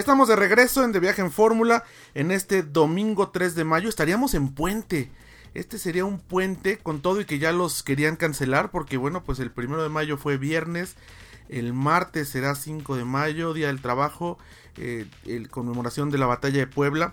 Estamos 0.00 0.28
de 0.28 0.36
regreso 0.36 0.82
en 0.82 0.92
De 0.92 0.98
Viaje 0.98 1.20
en 1.20 1.30
Fórmula 1.30 1.84
en 2.14 2.30
este 2.30 2.62
domingo 2.62 3.28
3 3.28 3.54
de 3.54 3.64
mayo. 3.64 3.90
Estaríamos 3.90 4.32
en 4.32 4.48
puente. 4.54 5.10
Este 5.52 5.78
sería 5.78 6.06
un 6.06 6.18
puente 6.18 6.78
con 6.78 7.02
todo 7.02 7.20
y 7.20 7.26
que 7.26 7.38
ya 7.38 7.52
los 7.52 7.82
querían 7.82 8.16
cancelar 8.16 8.70
porque 8.70 8.96
bueno, 8.96 9.22
pues 9.22 9.40
el 9.40 9.50
primero 9.50 9.82
de 9.82 9.90
mayo 9.90 10.16
fue 10.16 10.38
viernes. 10.38 10.96
El 11.50 11.74
martes 11.74 12.30
será 12.30 12.54
5 12.54 12.96
de 12.96 13.04
mayo, 13.04 13.52
Día 13.52 13.66
del 13.66 13.82
Trabajo, 13.82 14.38
eh, 14.78 15.04
el 15.26 15.50
conmemoración 15.50 16.08
de 16.08 16.16
la 16.16 16.24
batalla 16.24 16.60
de 16.60 16.66
Puebla. 16.66 17.12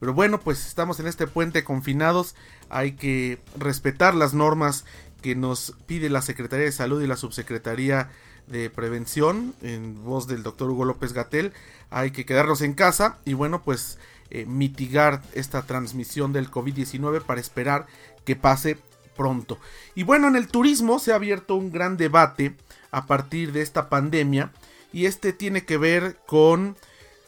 Pero 0.00 0.12
bueno, 0.12 0.40
pues 0.40 0.66
estamos 0.66 0.98
en 0.98 1.06
este 1.06 1.28
puente 1.28 1.62
confinados. 1.62 2.34
Hay 2.68 2.96
que 2.96 3.38
respetar 3.56 4.12
las 4.16 4.34
normas 4.34 4.84
que 5.22 5.36
nos 5.36 5.76
pide 5.86 6.10
la 6.10 6.20
Secretaría 6.20 6.64
de 6.66 6.72
Salud 6.72 7.00
y 7.00 7.06
la 7.06 7.16
Subsecretaría 7.16 8.10
de 8.46 8.70
Prevención 8.70 9.54
en 9.62 10.04
voz 10.04 10.26
del 10.26 10.42
doctor 10.42 10.70
Hugo 10.70 10.84
López 10.84 11.12
Gatel 11.12 11.52
hay 11.90 12.10
que 12.10 12.26
quedarnos 12.26 12.60
en 12.62 12.74
casa 12.74 13.18
y 13.24 13.34
bueno, 13.34 13.62
pues 13.62 13.98
eh, 14.30 14.46
mitigar 14.46 15.22
esta 15.32 15.62
transmisión 15.62 16.32
del 16.32 16.50
COVID-19 16.50 17.22
para 17.22 17.40
esperar 17.40 17.86
que 18.24 18.36
pase 18.36 18.78
pronto. 19.16 19.58
Y 19.94 20.02
bueno, 20.02 20.28
en 20.28 20.36
el 20.36 20.48
turismo 20.48 20.98
se 20.98 21.12
ha 21.12 21.16
abierto 21.16 21.54
un 21.54 21.70
gran 21.70 21.96
debate 21.96 22.54
a 22.90 23.06
partir 23.06 23.52
de 23.52 23.62
esta 23.62 23.88
pandemia 23.88 24.52
y 24.92 25.06
este 25.06 25.32
tiene 25.32 25.64
que 25.64 25.76
ver 25.76 26.16
con 26.26 26.76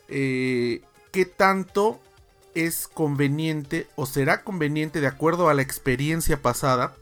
eh, 0.08 0.82
qué 1.12 1.26
tanto 1.26 2.00
es 2.54 2.88
conveniente 2.88 3.86
o 3.94 4.06
será 4.06 4.42
conveniente 4.42 5.00
de 5.00 5.06
acuerdo 5.06 5.48
a 5.48 5.54
la 5.54 5.62
experiencia 5.62 6.40
pasada 6.40 6.94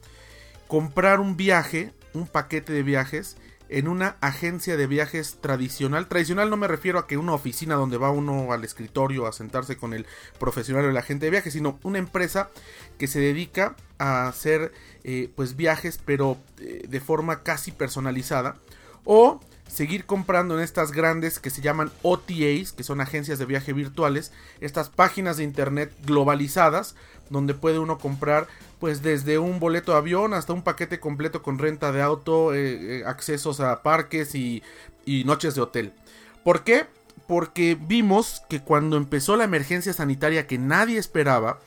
comprar 0.66 1.20
un 1.20 1.36
viaje, 1.36 1.92
un 2.12 2.26
paquete 2.26 2.72
de 2.72 2.82
viajes 2.82 3.36
en 3.74 3.88
una 3.88 4.16
agencia 4.20 4.76
de 4.76 4.86
viajes 4.86 5.38
tradicional. 5.40 6.06
Tradicional 6.06 6.48
no 6.48 6.56
me 6.56 6.68
refiero 6.68 7.00
a 7.00 7.08
que 7.08 7.16
una 7.16 7.34
oficina 7.34 7.74
donde 7.74 7.96
va 7.96 8.08
uno 8.08 8.52
al 8.52 8.62
escritorio 8.62 9.26
a 9.26 9.32
sentarse 9.32 9.76
con 9.76 9.94
el 9.94 10.06
profesional 10.38 10.84
o 10.84 10.90
el 10.90 10.96
agente 10.96 11.26
de 11.26 11.30
viajes, 11.32 11.54
sino 11.54 11.80
una 11.82 11.98
empresa 11.98 12.50
que 12.98 13.08
se 13.08 13.18
dedica 13.18 13.74
a 13.98 14.28
hacer 14.28 14.70
eh, 15.02 15.28
pues 15.34 15.56
viajes 15.56 15.98
pero 16.04 16.38
eh, 16.60 16.86
de 16.88 17.00
forma 17.00 17.42
casi 17.42 17.72
personalizada 17.72 18.58
o 19.02 19.40
seguir 19.74 20.06
comprando 20.06 20.56
en 20.56 20.62
estas 20.62 20.92
grandes 20.92 21.40
que 21.40 21.50
se 21.50 21.60
llaman 21.60 21.90
OTAs, 22.02 22.72
que 22.72 22.84
son 22.84 23.00
agencias 23.00 23.40
de 23.40 23.44
viaje 23.44 23.72
virtuales, 23.72 24.32
estas 24.60 24.88
páginas 24.88 25.36
de 25.36 25.42
internet 25.42 25.92
globalizadas 26.04 26.94
donde 27.28 27.54
puede 27.54 27.80
uno 27.80 27.98
comprar 27.98 28.46
pues 28.78 29.02
desde 29.02 29.38
un 29.38 29.58
boleto 29.58 29.92
de 29.92 29.98
avión 29.98 30.32
hasta 30.32 30.52
un 30.52 30.62
paquete 30.62 31.00
completo 31.00 31.42
con 31.42 31.58
renta 31.58 31.90
de 31.90 32.02
auto, 32.02 32.54
eh, 32.54 33.00
eh, 33.00 33.02
accesos 33.04 33.58
a 33.60 33.82
parques 33.82 34.34
y, 34.34 34.62
noches 35.24 35.54
de 35.54 35.60
hotel. 35.60 35.92
¿Por 36.44 36.62
qué? 36.62 36.86
Porque 37.26 37.76
vimos 37.80 38.42
que 38.48 38.60
cuando 38.60 38.96
empezó 38.96 39.36
la 39.36 39.44
emergencia 39.44 39.92
sanitaria 39.92 40.46
que 40.46 40.58
nadie 40.58 40.98
esperaba, 40.98 41.58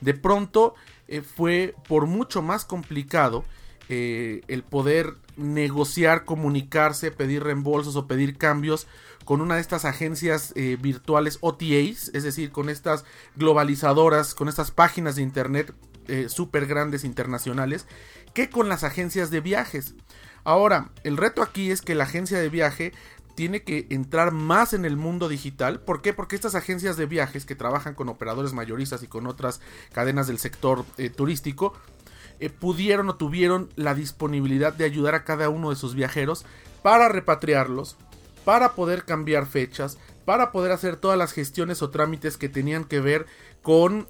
de 0.00 0.14
pronto 0.14 0.74
eh, 1.08 1.22
fue 1.22 1.74
por 1.88 2.06
mucho 2.06 2.40
más 2.40 2.64
complicado 2.64 3.44
el 4.48 4.62
poder 4.62 5.16
negociar, 5.36 6.24
comunicarse, 6.24 7.10
pedir 7.10 7.42
reembolsos 7.42 7.96
o 7.96 8.06
pedir 8.06 8.36
cambios 8.36 8.86
con 9.24 9.40
una 9.40 9.56
de 9.56 9.60
estas 9.60 9.84
agencias 9.84 10.52
virtuales 10.80 11.38
OTAs, 11.40 12.10
es 12.12 12.22
decir, 12.22 12.50
con 12.50 12.68
estas 12.68 13.04
globalizadoras, 13.36 14.34
con 14.34 14.48
estas 14.48 14.70
páginas 14.70 15.16
de 15.16 15.22
internet 15.22 15.74
eh, 16.08 16.28
súper 16.28 16.66
grandes 16.66 17.04
internacionales 17.04 17.86
que 18.34 18.50
con 18.50 18.68
las 18.68 18.82
agencias 18.82 19.30
de 19.30 19.40
viajes. 19.40 19.94
Ahora, 20.42 20.90
el 21.04 21.16
reto 21.16 21.42
aquí 21.42 21.70
es 21.70 21.80
que 21.80 21.94
la 21.94 22.04
agencia 22.04 22.40
de 22.40 22.48
viaje 22.48 22.92
tiene 23.36 23.62
que 23.62 23.86
entrar 23.88 24.32
más 24.32 24.72
en 24.72 24.84
el 24.84 24.96
mundo 24.96 25.28
digital. 25.28 25.80
¿Por 25.80 26.02
qué? 26.02 26.12
Porque 26.12 26.34
estas 26.34 26.56
agencias 26.56 26.96
de 26.96 27.06
viajes 27.06 27.46
que 27.46 27.54
trabajan 27.54 27.94
con 27.94 28.08
operadores 28.08 28.52
mayoristas 28.52 29.04
y 29.04 29.06
con 29.06 29.28
otras 29.28 29.60
cadenas 29.92 30.26
del 30.26 30.38
sector 30.38 30.84
eh, 30.98 31.08
turístico, 31.08 31.72
eh, 32.42 32.50
pudieron 32.50 33.08
o 33.08 33.14
tuvieron 33.14 33.68
la 33.76 33.94
disponibilidad 33.94 34.72
de 34.72 34.84
ayudar 34.84 35.14
a 35.14 35.22
cada 35.22 35.48
uno 35.48 35.70
de 35.70 35.76
sus 35.76 35.94
viajeros 35.94 36.44
para 36.82 37.08
repatriarlos, 37.08 37.96
para 38.44 38.72
poder 38.72 39.04
cambiar 39.04 39.46
fechas, 39.46 39.96
para 40.24 40.50
poder 40.50 40.72
hacer 40.72 40.96
todas 40.96 41.16
las 41.16 41.32
gestiones 41.32 41.82
o 41.82 41.90
trámites 41.90 42.36
que 42.36 42.48
tenían 42.48 42.84
que 42.84 43.00
ver 43.00 43.26
con 43.62 44.08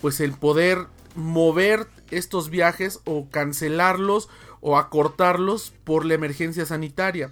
pues 0.00 0.20
el 0.20 0.32
poder 0.32 0.86
mover 1.14 1.86
estos 2.10 2.50
viajes 2.50 3.00
o 3.06 3.28
cancelarlos 3.30 4.28
o 4.60 4.76
acortarlos 4.76 5.72
por 5.84 6.04
la 6.04 6.12
emergencia 6.12 6.66
sanitaria. 6.66 7.30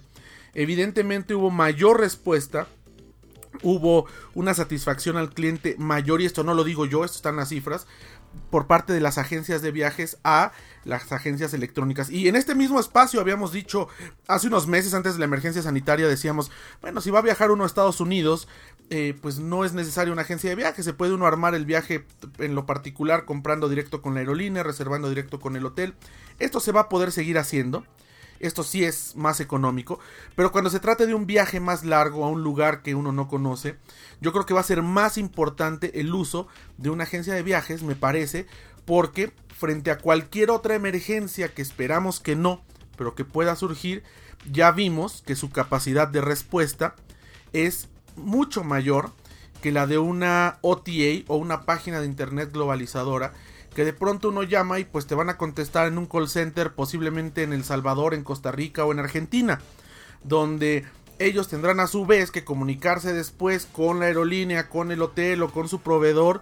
Evidentemente 0.55 1.35
hubo 1.35 1.51
mayor 1.51 1.99
respuesta, 1.99 2.67
hubo 3.61 4.07
una 4.33 4.55
satisfacción 4.55 5.17
al 5.17 5.29
cliente 5.29 5.75
mayor, 5.77 6.21
y 6.21 6.25
esto 6.25 6.43
no 6.43 6.55
lo 6.55 6.63
digo 6.63 6.87
yo, 6.87 7.05
esto 7.05 7.17
están 7.17 7.35
las 7.35 7.49
cifras, 7.49 7.85
por 8.49 8.67
parte 8.67 8.93
de 8.93 9.01
las 9.01 9.17
agencias 9.17 9.61
de 9.61 9.71
viajes 9.71 10.17
a 10.23 10.51
las 10.83 11.11
agencias 11.11 11.53
electrónicas. 11.53 12.09
Y 12.09 12.27
en 12.27 12.35
este 12.35 12.55
mismo 12.55 12.79
espacio 12.79 13.19
habíamos 13.19 13.51
dicho, 13.51 13.87
hace 14.27 14.47
unos 14.47 14.67
meses 14.67 14.93
antes 14.93 15.13
de 15.13 15.19
la 15.19 15.25
emergencia 15.25 15.61
sanitaria, 15.61 16.07
decíamos, 16.07 16.51
bueno, 16.81 17.01
si 17.01 17.11
va 17.11 17.19
a 17.19 17.23
viajar 17.23 17.51
uno 17.51 17.63
a 17.63 17.67
Estados 17.67 17.99
Unidos, 17.99 18.47
eh, 18.89 19.17
pues 19.21 19.39
no 19.39 19.65
es 19.65 19.73
necesario 19.73 20.13
una 20.13 20.21
agencia 20.21 20.49
de 20.49 20.55
viaje, 20.55 20.83
se 20.83 20.93
puede 20.93 21.13
uno 21.13 21.25
armar 21.25 21.55
el 21.55 21.65
viaje 21.65 22.05
en 22.37 22.53
lo 22.53 22.65
particular 22.65 23.25
comprando 23.25 23.67
directo 23.67 24.01
con 24.01 24.13
la 24.13 24.19
aerolínea, 24.19 24.63
reservando 24.63 25.09
directo 25.09 25.39
con 25.39 25.55
el 25.55 25.65
hotel. 25.65 25.95
Esto 26.39 26.59
se 26.59 26.71
va 26.71 26.81
a 26.81 26.89
poder 26.89 27.11
seguir 27.11 27.37
haciendo. 27.37 27.83
Esto 28.45 28.63
sí 28.63 28.83
es 28.83 29.15
más 29.15 29.39
económico, 29.39 29.99
pero 30.35 30.51
cuando 30.51 30.69
se 30.69 30.79
trate 30.79 31.07
de 31.07 31.13
un 31.13 31.25
viaje 31.25 31.59
más 31.59 31.83
largo 31.83 32.25
a 32.25 32.29
un 32.29 32.43
lugar 32.43 32.81
que 32.81 32.95
uno 32.95 33.11
no 33.11 33.27
conoce, 33.27 33.77
yo 34.21 34.31
creo 34.31 34.45
que 34.45 34.53
va 34.53 34.59
a 34.59 34.63
ser 34.63 34.81
más 34.81 35.17
importante 35.17 35.99
el 35.99 36.13
uso 36.13 36.47
de 36.77 36.89
una 36.89 37.05
agencia 37.05 37.33
de 37.33 37.43
viajes, 37.43 37.83
me 37.83 37.95
parece, 37.95 38.45
porque 38.85 39.33
frente 39.55 39.89
a 39.89 39.97
cualquier 39.97 40.51
otra 40.51 40.75
emergencia 40.75 41.53
que 41.53 41.61
esperamos 41.61 42.19
que 42.19 42.35
no, 42.35 42.61
pero 42.97 43.15
que 43.15 43.25
pueda 43.25 43.55
surgir, 43.55 44.03
ya 44.51 44.71
vimos 44.71 45.23
que 45.25 45.35
su 45.35 45.49
capacidad 45.49 46.07
de 46.07 46.21
respuesta 46.21 46.95
es 47.53 47.89
mucho 48.15 48.63
mayor 48.63 49.11
que 49.61 49.71
la 49.71 49.87
de 49.87 49.97
una 49.97 50.59
OTA 50.61 51.23
o 51.27 51.37
una 51.37 51.65
página 51.65 51.99
de 51.99 52.05
internet 52.05 52.51
globalizadora 52.51 53.33
que 53.75 53.85
de 53.85 53.93
pronto 53.93 54.29
uno 54.29 54.41
llama 54.41 54.79
y 54.79 54.85
pues 54.85 55.05
te 55.05 55.15
van 55.15 55.29
a 55.29 55.37
contestar 55.37 55.87
en 55.87 55.97
un 55.97 56.07
call 56.07 56.29
center 56.29 56.73
posiblemente 56.73 57.43
en 57.43 57.51
El 57.51 57.65
Salvador, 57.65 58.13
en 58.13 58.23
Costa 58.23 58.51
Rica 58.51 58.85
o 58.85 58.93
en 58.93 58.99
Argentina, 58.99 59.59
donde 60.23 60.85
ellos 61.19 61.49
tendrán 61.49 61.81
a 61.81 61.87
su 61.87 62.05
vez 62.05 62.31
que 62.31 62.45
comunicarse 62.45 63.13
después 63.13 63.67
con 63.71 63.99
la 63.99 64.05
aerolínea, 64.05 64.69
con 64.69 64.91
el 64.91 65.01
hotel 65.01 65.43
o 65.43 65.51
con 65.51 65.67
su 65.67 65.81
proveedor 65.81 66.41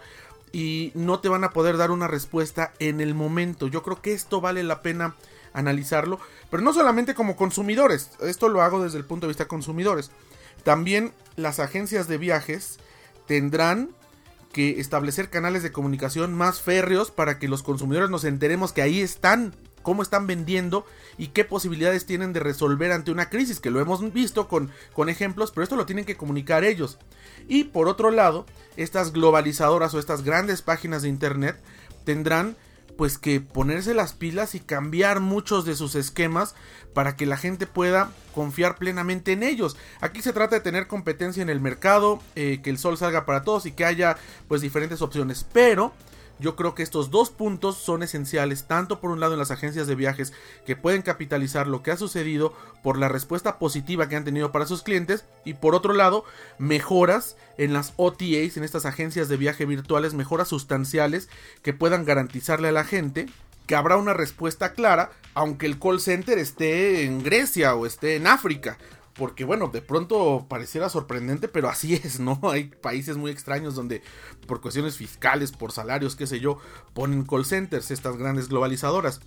y 0.52 0.92
no 0.94 1.20
te 1.20 1.30
van 1.30 1.44
a 1.44 1.50
poder 1.50 1.78
dar 1.78 1.90
una 1.90 2.08
respuesta 2.08 2.72
en 2.78 3.02
el 3.02 3.16
momento. 3.16 3.68
Yo 3.68 3.82
creo 3.82 4.00
que 4.00 4.14
esto 4.14 4.40
vale 4.40 4.62
la 4.64 4.84
pena 4.84 5.16
analizarlo, 5.54 6.20
pero 6.52 6.62
no 6.62 6.72
solamente 6.72 7.16
como 7.16 7.36
consumidores, 7.36 8.12
esto 8.22 8.48
lo 8.48 8.62
hago 8.62 8.84
desde 8.84 9.00
el 9.00 9.06
punto 9.06 9.26
de 9.26 9.32
vista 9.32 9.48
consumidores, 9.48 10.12
también 10.64 11.14
las 11.36 11.60
agencias 11.60 12.08
de 12.08 12.18
viajes 12.20 12.80
tendrán 13.26 13.90
que 14.54 14.80
establecer 14.80 15.30
canales 15.30 15.64
de 15.64 15.74
comunicación 15.74 16.34
más 16.34 16.62
férreos 16.62 17.12
para 17.12 17.40
que 17.40 17.50
los 17.50 17.64
consumidores 17.64 18.10
nos 18.10 18.24
enteremos 18.24 18.72
que 18.72 18.82
ahí 18.82 19.02
están, 19.02 19.54
cómo 19.82 20.02
están 20.02 20.28
vendiendo 20.28 20.86
y 21.18 21.28
qué 21.28 21.44
posibilidades 21.44 22.06
tienen 22.06 22.32
de 22.32 22.40
resolver 22.40 22.94
ante 22.94 23.12
una 23.12 23.30
crisis, 23.30 23.60
que 23.60 23.72
lo 23.72 23.82
hemos 23.82 24.14
visto 24.14 24.48
con, 24.48 24.72
con 24.94 25.10
ejemplos, 25.10 25.52
pero 25.52 25.64
esto 25.64 25.76
lo 25.76 25.86
tienen 25.86 26.06
que 26.06 26.16
comunicar 26.16 26.64
ellos. 26.64 27.00
Y 27.50 27.66
por 27.66 27.90
otro 27.90 28.12
lado, 28.12 28.46
estas 28.78 29.12
globalizadoras 29.12 29.94
o 29.94 30.00
estas 30.00 30.24
grandes 30.24 30.62
páginas 30.62 31.02
de 31.02 31.10
Internet 31.10 31.60
tendrán 32.06 32.56
pues 32.98 33.18
que 33.18 33.42
ponerse 33.42 33.94
las 33.94 34.14
pilas 34.14 34.56
y 34.56 34.60
cambiar 34.60 35.20
muchos 35.20 35.66
de 35.66 35.76
sus 35.76 35.96
esquemas 35.96 36.56
para 36.94 37.16
que 37.16 37.26
la 37.26 37.38
gente 37.38 37.68
pueda 37.68 38.12
confiar 38.34 38.78
plenamente 38.78 39.32
en 39.32 39.44
ellos. 39.44 39.78
Aquí 40.02 40.22
se 40.22 40.34
trata 40.34 40.56
de 40.56 40.62
tener 40.62 40.88
competencia 40.88 41.42
en 41.42 41.50
el 41.50 41.60
mercado, 41.60 42.22
eh, 42.36 42.60
que 42.64 42.70
el 42.70 42.78
sol 42.78 42.98
salga 42.98 43.26
para 43.26 43.44
todos 43.44 43.66
y 43.66 43.72
que 43.72 43.86
haya 43.86 44.18
pues 44.48 44.62
diferentes 44.62 45.02
opciones, 45.02 45.46
pero 45.54 45.94
yo 46.40 46.56
creo 46.56 46.76
que 46.76 46.84
estos 46.84 47.12
dos 47.12 47.30
puntos 47.30 47.78
son 47.78 48.04
esenciales, 48.04 48.66
tanto 48.66 49.00
por 49.00 49.12
un 49.12 49.20
lado 49.20 49.34
en 49.34 49.40
las 49.40 49.52
agencias 49.52 49.88
de 49.88 49.96
viajes 49.96 50.34
que 50.66 50.76
pueden 50.76 51.02
capitalizar 51.02 51.68
lo 51.68 51.84
que 51.84 51.92
ha 51.92 51.98
sucedido 51.98 52.54
por 52.82 52.98
la 52.98 53.08
respuesta 53.08 53.60
positiva 53.60 54.10
que 54.10 54.16
han 54.16 54.26
tenido 54.26 54.52
para 54.52 54.66
sus 54.66 54.82
clientes 54.82 55.26
y 55.46 55.54
por 55.54 55.76
otro 55.76 55.94
lado 55.94 56.26
mejoras 56.58 57.38
en 57.58 57.74
las 57.74 57.94
OTAs, 57.98 58.58
en 58.58 58.64
estas 58.64 58.86
agencias 58.86 59.30
de 59.30 59.38
viaje 59.38 59.66
virtuales, 59.66 60.14
mejoras 60.14 60.48
sustanciales 60.48 61.30
que 61.62 61.74
puedan 61.74 62.06
garantizarle 62.06 62.70
a 62.70 62.74
la 62.74 62.84
gente 62.84 63.28
que 63.68 63.76
habrá 63.76 63.96
una 63.96 64.14
respuesta 64.14 64.74
clara, 64.74 65.12
aunque 65.34 65.66
el 65.66 65.80
call 65.80 66.02
center 66.02 66.38
esté 66.38 67.06
en 67.06 67.24
Grecia 67.24 67.76
o 67.76 67.86
esté 67.86 68.16
en 68.16 68.28
África 68.28 68.78
porque 69.16 69.46
bueno, 69.46 69.68
de 69.68 69.82
pronto 69.82 70.46
pareciera 70.50 70.90
sorprendente, 70.90 71.48
pero 71.48 71.70
así 71.70 71.94
es, 72.04 72.20
¿no? 72.20 72.40
Hay 72.44 72.66
países 72.66 73.18
muy 73.18 73.32
extraños 73.32 73.76
donde 73.76 74.02
por 74.48 74.62
cuestiones 74.62 74.98
fiscales, 74.98 75.52
por 75.52 75.72
salarios, 75.72 76.16
qué 76.16 76.28
sé 76.28 76.40
yo, 76.40 76.58
ponen 76.94 77.24
call 77.24 77.46
centers, 77.46 77.92
estas 77.92 78.18
grandes 78.18 78.50
globalizadoras. 78.50 79.22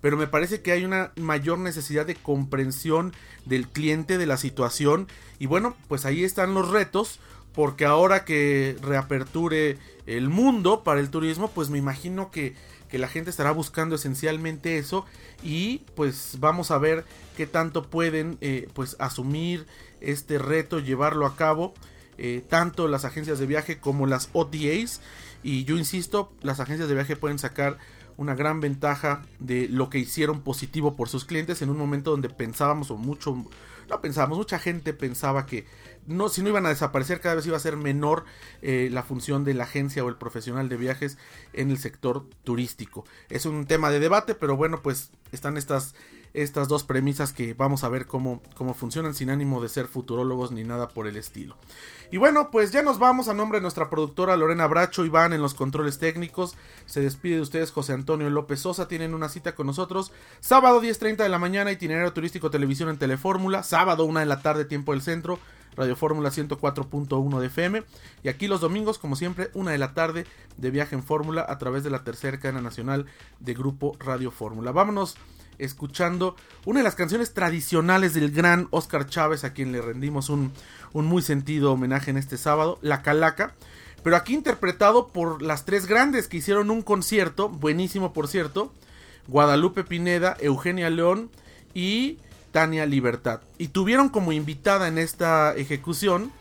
pero 0.00 0.16
me 0.16 0.28
parece 0.28 0.62
que 0.62 0.72
hay 0.72 0.84
una 0.84 1.12
mayor 1.16 1.58
necesidad 1.58 2.06
de 2.06 2.14
comprensión 2.14 3.12
del 3.46 3.68
cliente, 3.68 4.18
de 4.18 4.26
la 4.26 4.36
situación, 4.36 5.08
y 5.38 5.46
bueno, 5.46 5.76
pues 5.88 6.04
ahí 6.04 6.24
están 6.24 6.54
los 6.54 6.70
retos, 6.70 7.20
porque 7.52 7.84
ahora 7.84 8.24
que 8.24 8.76
reaperture 8.82 9.78
el 10.06 10.28
mundo 10.28 10.84
para 10.84 11.00
el 11.00 11.10
turismo, 11.10 11.50
pues 11.50 11.70
me 11.70 11.78
imagino 11.78 12.30
que, 12.30 12.54
que 12.88 12.98
la 12.98 13.08
gente 13.08 13.30
estará 13.30 13.50
buscando 13.50 13.96
esencialmente 13.96 14.78
eso, 14.78 15.04
y 15.42 15.82
pues 15.94 16.36
vamos 16.38 16.70
a 16.70 16.78
ver 16.78 17.04
qué 17.36 17.46
tanto 17.46 17.84
pueden 17.84 18.38
eh, 18.40 18.68
pues 18.74 18.96
asumir 18.98 19.66
este 20.00 20.38
reto, 20.38 20.78
llevarlo 20.78 21.26
a 21.26 21.36
cabo. 21.36 21.74
Eh, 22.20 22.42
tanto 22.48 22.88
las 22.88 23.04
agencias 23.04 23.38
de 23.38 23.46
viaje 23.46 23.78
como 23.78 24.04
las 24.08 24.28
OTAs 24.32 25.00
y 25.44 25.62
yo 25.64 25.78
insisto, 25.78 26.32
las 26.42 26.58
agencias 26.58 26.88
de 26.88 26.94
viaje 26.96 27.14
pueden 27.14 27.38
sacar 27.38 27.78
una 28.18 28.34
gran 28.34 28.60
ventaja 28.60 29.22
de 29.38 29.68
lo 29.68 29.88
que 29.88 29.98
hicieron 29.98 30.42
positivo 30.42 30.94
por 30.96 31.08
sus 31.08 31.24
clientes 31.24 31.62
en 31.62 31.70
un 31.70 31.78
momento 31.78 32.10
donde 32.10 32.28
pensábamos 32.28 32.90
o 32.90 32.96
mucho 32.98 33.46
no 33.88 34.00
pensábamos, 34.00 34.36
mucha 34.36 34.58
gente 34.58 34.92
pensaba 34.92 35.46
que 35.46 35.64
no, 36.06 36.28
si 36.28 36.42
no 36.42 36.48
iban 36.48 36.66
a 36.66 36.70
desaparecer, 36.70 37.20
cada 37.20 37.36
vez 37.36 37.46
iba 37.46 37.56
a 37.56 37.60
ser 37.60 37.76
menor 37.76 38.24
eh, 38.62 38.88
la 38.92 39.02
función 39.02 39.44
de 39.44 39.54
la 39.54 39.64
agencia 39.64 40.04
o 40.04 40.08
el 40.08 40.16
profesional 40.16 40.68
de 40.68 40.76
viajes 40.76 41.18
en 41.52 41.70
el 41.70 41.78
sector 41.78 42.26
turístico. 42.44 43.04
Es 43.30 43.46
un 43.46 43.66
tema 43.66 43.90
de 43.90 44.00
debate, 44.00 44.34
pero 44.34 44.56
bueno, 44.56 44.82
pues 44.82 45.10
están 45.32 45.56
estas 45.56 45.94
estas 46.42 46.68
dos 46.68 46.84
premisas 46.84 47.32
que 47.32 47.54
vamos 47.54 47.84
a 47.84 47.88
ver 47.88 48.06
cómo, 48.06 48.42
cómo 48.56 48.74
funcionan 48.74 49.14
sin 49.14 49.30
ánimo 49.30 49.60
de 49.60 49.68
ser 49.68 49.86
futurólogos 49.86 50.52
ni 50.52 50.64
nada 50.64 50.88
por 50.88 51.06
el 51.06 51.16
estilo. 51.16 51.56
Y 52.10 52.16
bueno, 52.16 52.50
pues 52.50 52.70
ya 52.70 52.82
nos 52.82 52.98
vamos 52.98 53.28
a 53.28 53.34
nombre 53.34 53.58
de 53.58 53.62
nuestra 53.62 53.90
productora 53.90 54.36
Lorena 54.36 54.66
Bracho, 54.66 55.04
Iván 55.04 55.32
en 55.32 55.42
los 55.42 55.54
controles 55.54 55.98
técnicos. 55.98 56.56
Se 56.86 57.00
despide 57.00 57.36
de 57.36 57.42
ustedes 57.42 57.70
José 57.70 57.92
Antonio 57.92 58.30
López 58.30 58.60
Sosa. 58.60 58.88
Tienen 58.88 59.14
una 59.14 59.28
cita 59.28 59.54
con 59.54 59.66
nosotros 59.66 60.12
sábado 60.40 60.80
10.30 60.80 61.16
de 61.16 61.28
la 61.28 61.38
mañana, 61.38 61.70
itinerario 61.70 62.12
turístico 62.12 62.50
televisión 62.50 62.88
en 62.88 62.98
Telefórmula. 62.98 63.62
Sábado 63.62 64.04
1 64.04 64.20
de 64.20 64.26
la 64.26 64.40
tarde, 64.40 64.64
tiempo 64.64 64.92
del 64.92 65.02
centro. 65.02 65.38
Radio 65.76 65.94
Fórmula 65.94 66.30
104.1 66.30 67.38
de 67.38 67.46
FM. 67.46 67.84
Y 68.24 68.28
aquí 68.28 68.48
los 68.48 68.60
domingos, 68.60 68.98
como 68.98 69.14
siempre, 69.14 69.50
una 69.54 69.70
de 69.70 69.78
la 69.78 69.94
tarde 69.94 70.26
de 70.56 70.70
viaje 70.70 70.96
en 70.96 71.04
Fórmula 71.04 71.46
a 71.48 71.58
través 71.58 71.84
de 71.84 71.90
la 71.90 72.02
tercera 72.02 72.40
cadena 72.40 72.60
nacional 72.60 73.06
de 73.38 73.54
Grupo 73.54 73.96
Radio 74.00 74.32
Fórmula. 74.32 74.72
Vámonos 74.72 75.16
escuchando 75.58 76.36
una 76.64 76.80
de 76.80 76.84
las 76.84 76.94
canciones 76.94 77.34
tradicionales 77.34 78.14
del 78.14 78.30
gran 78.30 78.68
Oscar 78.70 79.06
Chávez, 79.06 79.44
a 79.44 79.52
quien 79.52 79.72
le 79.72 79.82
rendimos 79.82 80.28
un, 80.28 80.52
un 80.92 81.06
muy 81.06 81.22
sentido 81.22 81.72
homenaje 81.72 82.10
en 82.10 82.16
este 82.16 82.36
sábado, 82.36 82.78
La 82.82 83.02
Calaca. 83.02 83.54
Pero 84.02 84.16
aquí 84.16 84.34
interpretado 84.34 85.08
por 85.08 85.42
las 85.42 85.64
tres 85.64 85.86
grandes 85.86 86.28
que 86.28 86.36
hicieron 86.36 86.70
un 86.70 86.82
concierto, 86.82 87.48
buenísimo 87.48 88.12
por 88.12 88.28
cierto, 88.28 88.72
Guadalupe 89.26 89.84
Pineda, 89.84 90.36
Eugenia 90.40 90.88
León 90.88 91.30
y 91.74 92.18
Tania 92.52 92.86
Libertad. 92.86 93.40
Y 93.58 93.68
tuvieron 93.68 94.08
como 94.08 94.32
invitada 94.32 94.88
en 94.88 94.98
esta 94.98 95.54
ejecución 95.54 96.32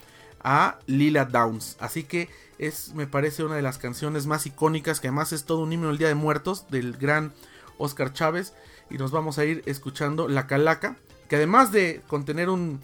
a 0.42 0.80
Lila 0.86 1.26
Downs. 1.26 1.76
Así 1.80 2.04
que 2.04 2.30
es, 2.58 2.94
me 2.94 3.08
parece, 3.08 3.44
una 3.44 3.56
de 3.56 3.62
las 3.62 3.78
canciones 3.78 4.28
más 4.28 4.46
icónicas, 4.46 5.00
que 5.00 5.08
además 5.08 5.34
es 5.34 5.44
todo 5.44 5.60
un 5.60 5.74
himno 5.74 5.90
del 5.90 5.98
Día 5.98 6.08
de 6.08 6.16
Muertos 6.16 6.66
del 6.70 6.94
gran 6.94 7.34
Oscar 7.78 8.14
Chávez 8.14 8.54
y 8.90 8.98
nos 8.98 9.12
vamos 9.12 9.38
a 9.38 9.46
ir 9.46 9.64
escuchando 9.66 10.28
La 10.28 10.48
Calaca, 10.48 10.98
que 11.28 11.36
además 11.36 11.72
de 11.72 12.02
contener 12.08 12.50
un, 12.50 12.82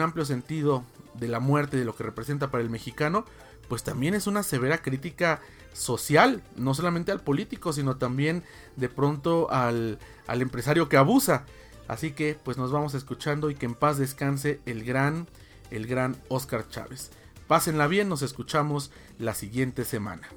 amplio 0.00 0.24
sentido 0.24 0.84
de 1.14 1.28
la 1.28 1.40
muerte, 1.40 1.76
de 1.76 1.84
lo 1.84 1.94
que 1.94 2.04
representa 2.04 2.50
para 2.50 2.62
el 2.62 2.70
mexicano, 2.70 3.24
pues 3.68 3.82
también 3.82 4.14
es 4.14 4.26
una 4.26 4.42
severa 4.42 4.78
crítica 4.78 5.40
social, 5.72 6.42
no 6.56 6.74
solamente 6.74 7.12
al 7.12 7.20
político, 7.20 7.72
sino 7.72 7.96
también 7.96 8.42
de 8.76 8.88
pronto 8.88 9.50
al, 9.50 9.98
al 10.26 10.42
empresario 10.42 10.88
que 10.88 10.96
abusa. 10.96 11.44
Así 11.88 12.12
que 12.12 12.38
pues 12.42 12.56
nos 12.56 12.72
vamos 12.72 12.94
escuchando 12.94 13.50
y 13.50 13.54
que 13.54 13.66
en 13.66 13.74
paz 13.74 13.98
descanse 13.98 14.60
el 14.66 14.84
gran, 14.84 15.28
el 15.70 15.86
gran 15.86 16.16
Oscar 16.28 16.68
Chávez. 16.68 17.10
Pásenla 17.46 17.86
bien, 17.86 18.08
nos 18.08 18.22
escuchamos 18.22 18.90
la 19.18 19.34
siguiente 19.34 19.84
semana. 19.84 20.28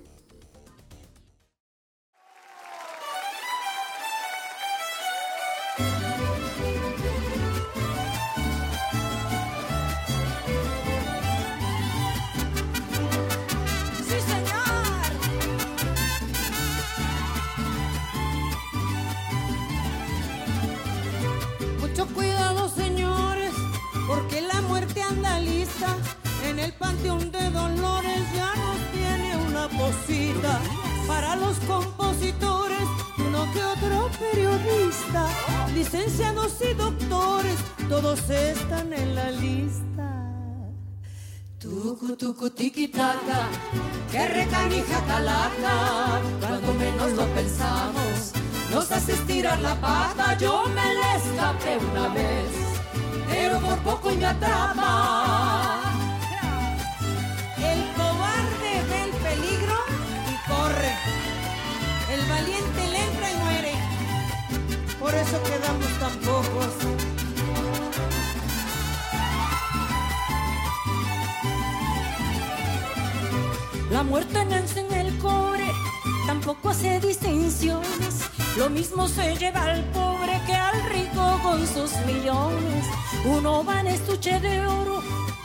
Para 31.07 31.35
los 31.35 31.57
compositores 31.59 32.81
uno 33.17 33.47
que 33.53 33.63
otro 33.63 34.09
periodista, 34.19 35.29
licenciados 35.73 36.53
y 36.61 36.73
doctores, 36.73 37.55
todos 37.89 38.29
están 38.29 38.93
en 38.93 39.15
la 39.15 39.31
lista. 39.31 40.25
Tucu, 41.59 42.15
tucu, 42.15 42.49
tiquitaca, 42.49 43.47
que 44.11 44.27
recanija 44.27 45.05
calaca, 45.07 46.21
cuando 46.39 46.73
menos 46.73 47.11
lo 47.13 47.25
pensamos, 47.33 48.33
nos 48.71 48.91
hace 48.91 49.13
estirar 49.13 49.59
la 49.59 49.75
pata. 49.75 50.37
Yo 50.37 50.63
me 50.75 50.85
le 50.99 51.15
escapé 51.15 51.77
una 51.91 52.07
vez, 52.09 52.51
pero 53.29 53.59
por 53.59 53.77
poco 53.79 54.11
y 54.11 54.17
me 54.17 54.25
atrapa. 54.25 55.81
El 57.57 57.95
El 62.15 62.29
valiente 62.29 62.87
le 62.91 63.03
entra 63.05 63.31
y 63.31 63.35
muere. 63.35 63.73
Por 64.99 65.13
eso 65.13 65.37
quedamos 65.43 65.91
tan 65.99 66.15
pocos. 66.19 66.73
La 73.91 74.03
muerte 74.03 74.45
nace 74.45 74.79
en 74.81 74.93
el 74.93 75.17
cobre, 75.19 75.71
tampoco 76.25 76.69
hace 76.69 76.99
distinciones. 76.99 78.04
Lo 78.57 78.69
mismo 78.69 79.07
se 79.07 79.35
lleva 79.35 79.63
al 79.63 79.83
pobre 79.85 80.41
que 80.45 80.53
al 80.53 80.81
rico 80.89 81.39
con 81.43 81.67
sus 81.67 81.91
millones. 82.05 82.85
Uno 83.25 83.65
va 83.65 83.81
en 83.81 83.87
estuche 83.87 84.39
de 84.39 84.65
oro 84.65 85.01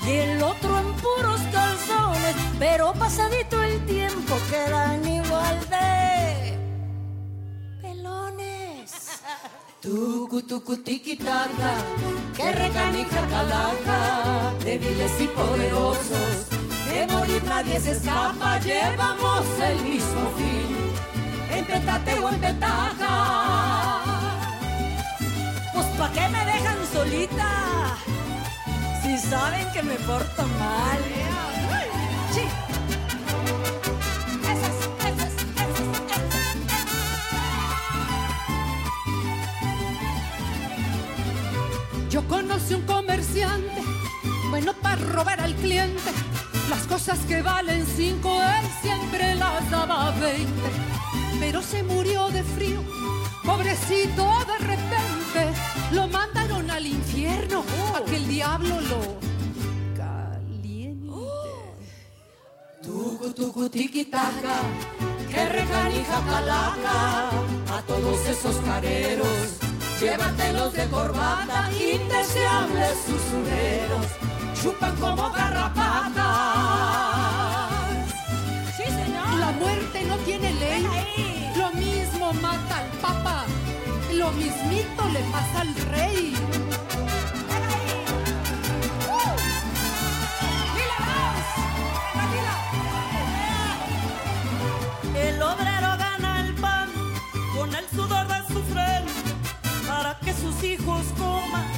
y 0.07 0.11
el 0.11 0.43
otro 0.43 0.79
en 0.79 0.93
puros 0.95 1.41
calzones, 1.53 2.37
pero 2.59 2.93
pasadito 2.93 3.63
el 3.63 3.85
tiempo 3.87 4.37
quedan 4.51 5.07
igual 5.07 5.59
de 5.69 6.59
pelones. 7.83 9.21
Tucu, 9.83 10.43
tucu, 10.43 10.77
tiquitaca, 10.77 11.75
que 12.37 12.53
recanija 12.53 13.27
calaca, 13.29 14.55
débiles 14.65 15.21
y 15.21 15.27
poderosos, 15.27 16.49
de 16.89 17.07
morir 17.09 17.43
nadie 17.45 17.81
se 17.81 17.93
escapa, 17.93 18.59
llevamos 18.61 19.45
el 19.63 19.83
mismo 19.83 20.31
fin, 20.37 21.20
en 21.73 22.25
o 22.25 22.29
en 22.29 22.41
petaca. 22.41 23.15
Pues 25.73 25.87
pa' 25.99 26.11
qué 26.13 26.29
me 26.29 26.45
dejan 26.45 26.79
solita 26.93 27.51
si 29.03 29.19
saben 29.19 29.67
que 29.73 29.83
me 29.83 29.95
porto 29.95 30.43
mal. 30.59 30.99
Sí. 32.33 32.43
Yo 42.11 42.27
conocí 42.27 42.75
un 42.75 42.83
comerciante, 42.83 43.83
bueno 44.51 44.73
para 44.75 44.97
robar 44.97 45.41
al 45.41 45.55
cliente. 45.55 46.11
Las 46.69 46.83
cosas 46.87 47.19
que 47.21 47.43
valen 47.43 47.87
cinco, 47.87 48.43
él 48.43 48.67
siempre 48.83 49.35
las 49.37 49.71
daba 49.71 50.11
veinte. 50.13 50.91
Pero 51.51 51.65
se 51.65 51.83
murió 51.83 52.29
de 52.29 52.45
frío, 52.45 52.81
pobrecito 53.45 54.25
de 54.47 54.59
repente. 54.59 55.53
Lo 55.91 56.07
mandaron 56.07 56.71
al 56.71 56.87
infierno 56.87 57.65
a 57.93 58.05
que 58.05 58.17
el 58.19 58.29
diablo 58.29 58.81
lo 58.83 59.01
caliente. 59.97 61.11
Tucu, 62.85 63.33
tucu, 63.35 63.69
tiquitaca, 63.69 64.59
que 65.29 65.49
recanija 65.49 66.21
calaca 66.25 67.31
a 67.77 67.83
todos 67.85 68.25
esos 68.29 68.55
careros. 68.59 69.59
Llévatelos 70.01 70.73
de 70.73 70.87
corbata, 70.87 71.69
indeseables 71.73 72.97
susurreros, 73.07 74.07
chupan 74.63 74.95
como 75.01 75.29
garrapatas. 75.33 76.30
Muerte 79.61 80.05
no 80.09 80.17
tiene 80.19 80.53
ley, 80.55 81.53
lo 81.57 81.71
mismo 81.73 82.33
mata 82.35 82.79
al 82.79 82.89
papa 83.01 83.47
lo 84.15 84.33
mismito 84.33 85.09
le 85.13 85.21
pasa 85.33 85.61
al 85.61 85.75
rey. 85.93 86.35
El 95.15 95.43
obrero 95.43 95.91
gana 95.97 96.41
el 96.41 96.55
pan 96.55 96.89
con 97.57 97.75
el 97.75 97.89
sudor 97.89 98.27
de 98.27 98.53
su 98.53 98.63
frente 98.65 99.13
para 99.87 100.19
que 100.19 100.33
sus 100.35 100.63
hijos 100.65 101.05
coman, 101.17 101.70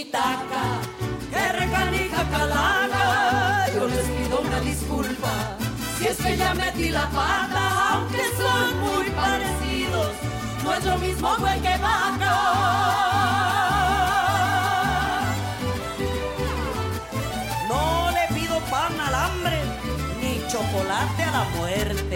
tiquitaca, 0.00 0.80
que 1.30 1.52
recanija 1.52 2.24
calaca. 2.30 3.66
Yo 3.74 3.86
les 3.86 4.06
pido 4.06 4.40
una 4.40 4.60
disculpa 4.60 5.56
si 5.98 6.06
es 6.06 6.16
que 6.16 6.36
ya 6.36 6.54
metí 6.54 6.88
la 6.88 7.08
pata, 7.10 7.92
aunque 7.92 8.22
son 8.40 8.80
muy 8.80 9.10
parecidos. 9.10 10.08
No 10.64 10.74
es 10.74 10.84
lo 10.84 10.98
mismo 10.98 11.36
güey 11.38 11.60
que 11.60 11.76
vaca. 11.78 12.36
No 17.68 18.10
le 18.10 18.34
pido 18.34 18.58
pan 18.70 19.00
al 19.06 19.14
hambre, 19.14 19.58
ni 20.20 20.40
chocolate 20.50 21.22
a 21.22 21.30
la 21.30 21.44
muerte. 21.56 22.09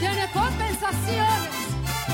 Tiene 0.00 0.26
compensaciones. 0.32 1.54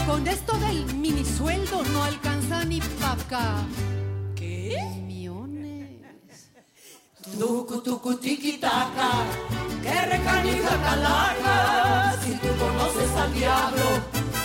Con 0.06 0.26
esto 0.26 0.52
del 0.58 0.84
mini 0.94 1.24
sueldo 1.24 1.82
no 1.92 2.02
alcanza 2.04 2.64
ni 2.64 2.80
pa' 2.80 3.12
acá. 3.12 3.54
¿Qué? 4.34 4.76
Millones. 5.02 6.50
Tucu, 7.38 7.80
tucu, 7.80 8.16
tiquitaca, 8.16 9.10
que 9.82 10.00
recanija 10.14 10.82
calaca. 10.86 12.14
Si 12.22 12.32
tú 12.34 12.48
conoces 12.58 13.10
al 13.22 13.32
diablo, 13.34 13.84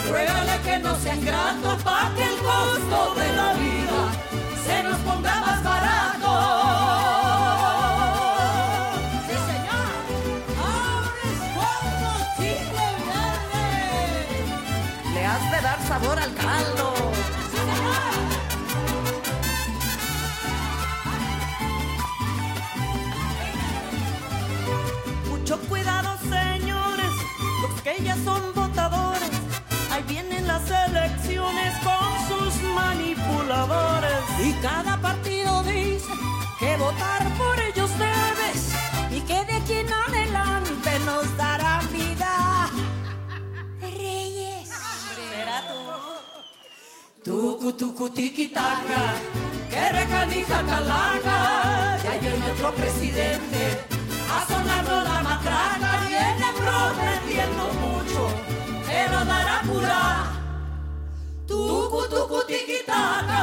ruégale 0.10 0.62
que 0.63 0.79
no 0.79 0.95
sea 0.95 1.15
ingrato 1.15 1.77
pa' 1.83 2.12
que 2.15 2.24
el 2.24 2.38
costo 2.38 3.15
de 3.19 3.36
la 3.36 3.53
vida 3.53 4.11
Mucho 25.51 25.67
cuidado, 25.67 26.17
señores, 26.29 27.12
los 27.62 27.81
que 27.81 28.01
ya 28.01 28.15
son 28.24 28.53
votadores. 28.55 29.29
Ahí 29.91 30.01
vienen 30.08 30.48
las 30.48 30.63
elecciones 30.88 31.77
con 31.84 32.10
sus 32.29 32.63
manipuladores. 32.74 34.24
Y 34.46 34.53
cada 34.62 34.96
partido 35.01 35.62
dice 35.63 36.08
que 36.58 36.77
votar 36.77 37.27
por 37.38 37.60
ellos 37.60 37.91
debes 38.00 38.72
y 39.12 39.20
que 39.27 39.43
de 39.43 39.53
aquí 39.58 39.74
en 39.74 39.91
adelante 39.91 41.00
nos 41.05 41.36
dará 41.36 41.81
vida. 41.91 42.70
Reyes. 43.81 44.70
Será 44.70 45.63
tú. 45.67 47.29
Tucu, 47.29 47.74
tucu, 47.74 48.10
tiquitaca, 48.10 49.15
que 49.70 49.89
recanija 49.89 50.63
calaca. 50.63 51.98
Ya 52.05 52.17
viene 52.22 52.51
otro 52.51 52.72
presidente, 52.72 53.50
Tucu, 61.51 62.01
tucu, 62.12 62.39
tiki-taka 62.48 63.39